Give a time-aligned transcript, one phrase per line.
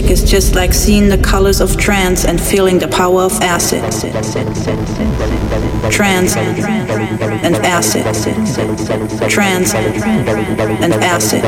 [0.00, 3.82] music is just like seeing the colors of trance and feeling the power of acid.
[5.90, 8.04] Trance and acid.
[9.28, 11.44] Trance and acid.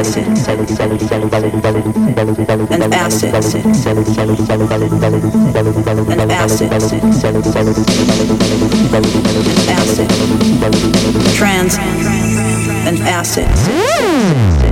[2.70, 2.82] And acid.
[2.82, 3.34] And acid.
[6.10, 6.70] And Acid.
[11.34, 11.78] Trance
[12.86, 14.71] and acid.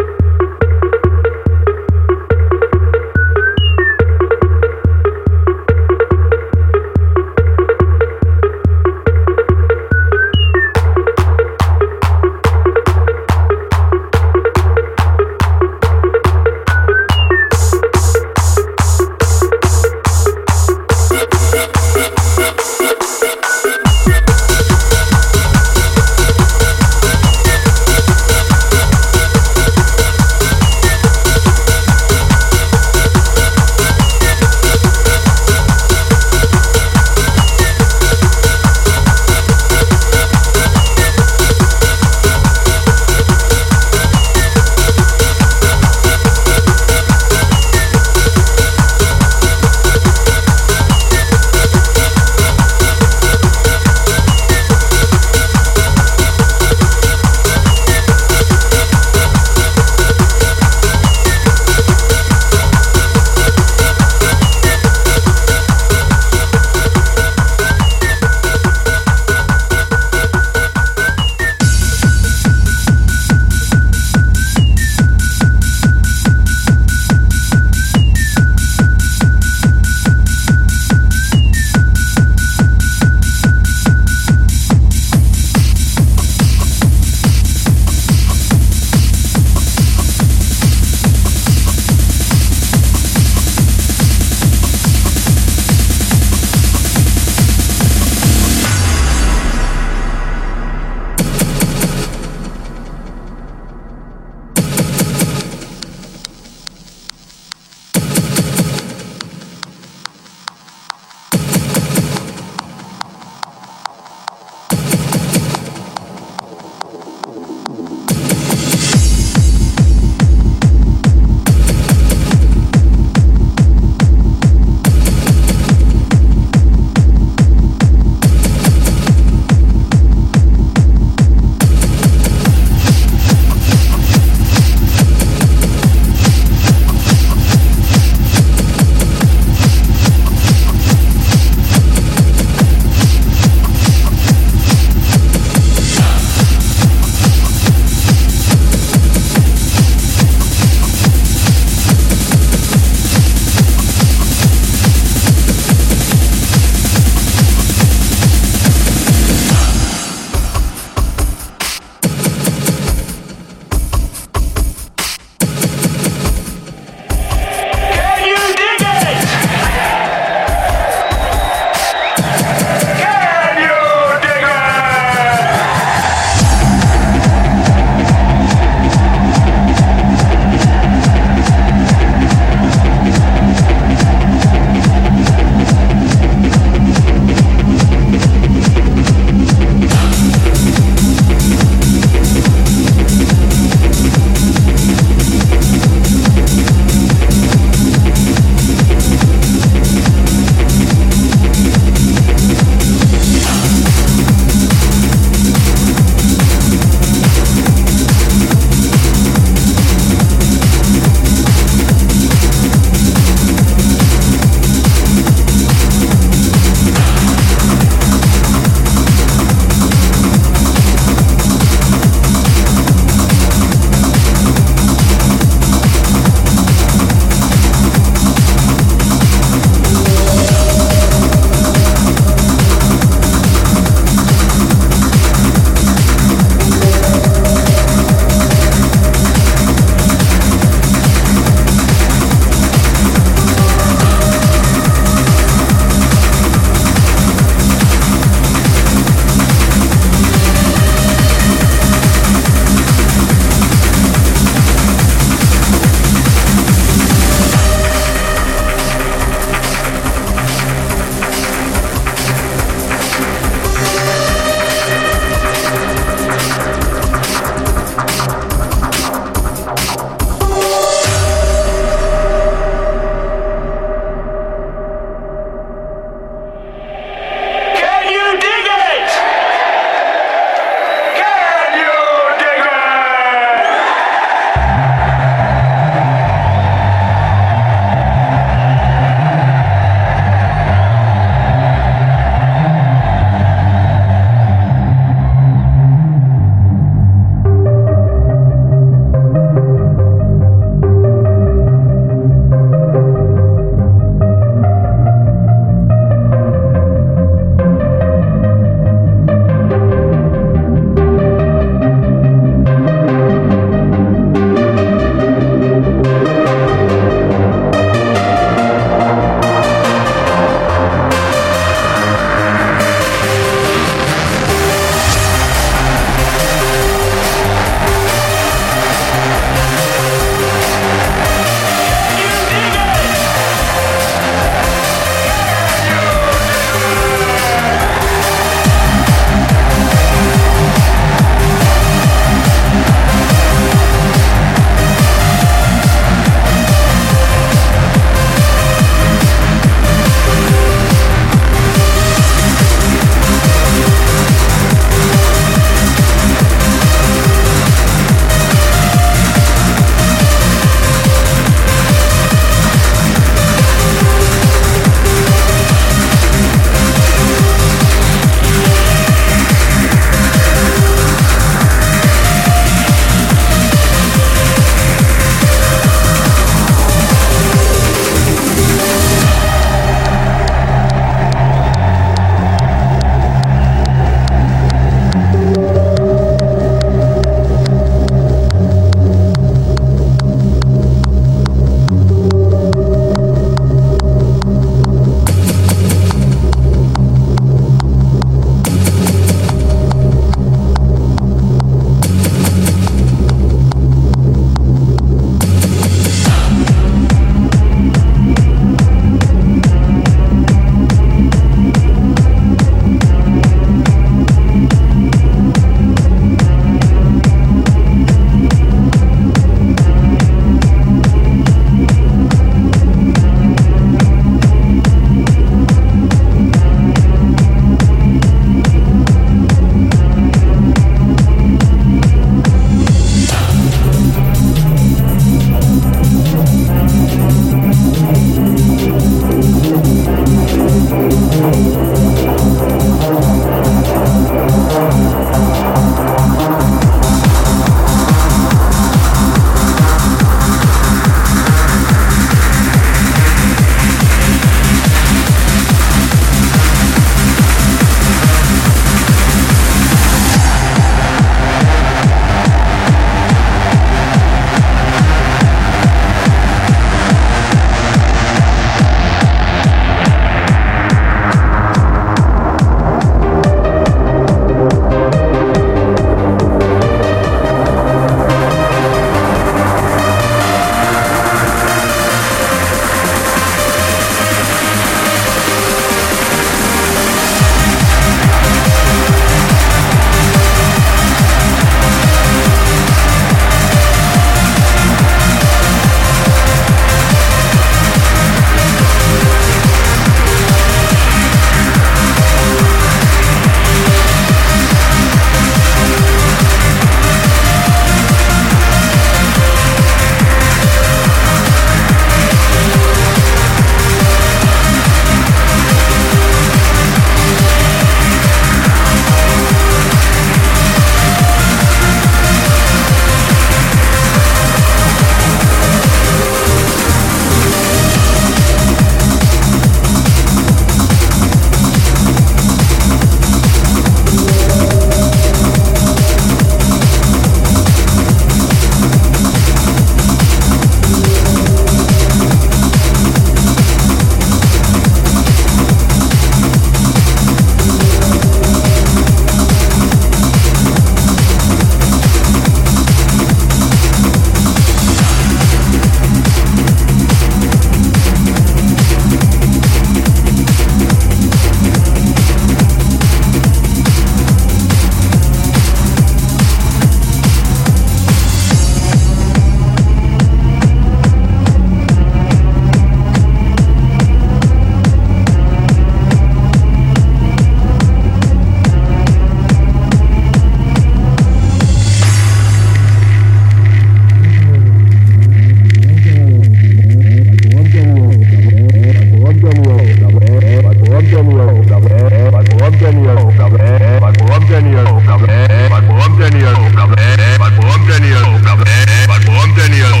[599.61, 600.00] Daniel,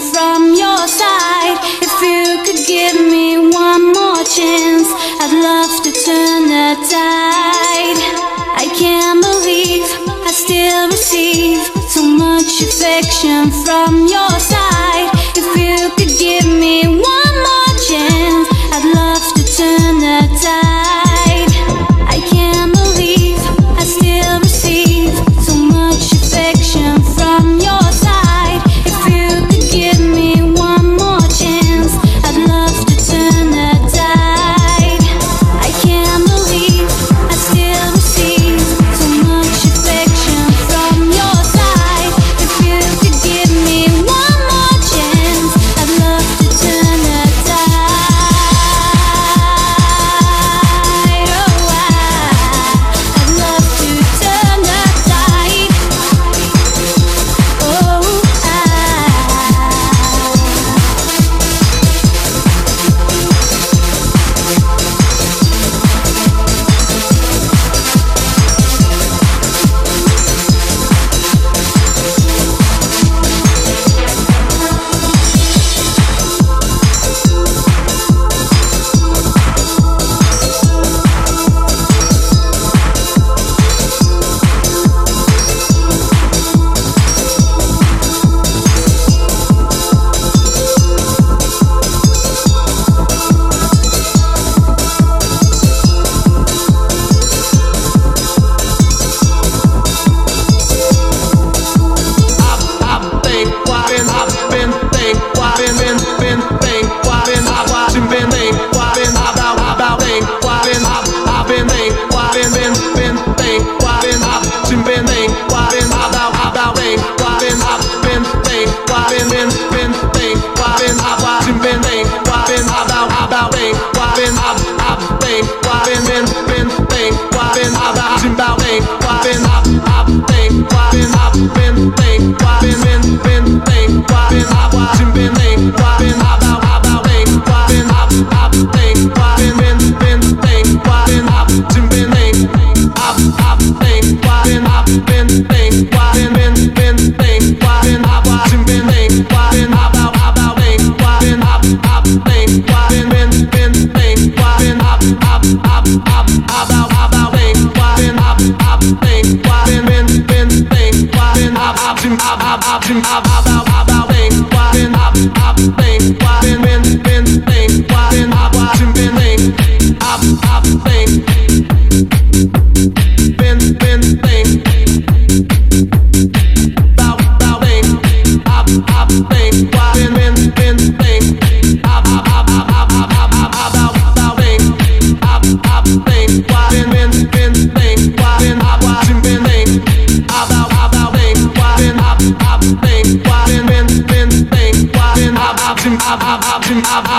[0.00, 0.39] One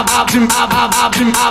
[0.10, 1.51] I've been, I've been, I've been, I've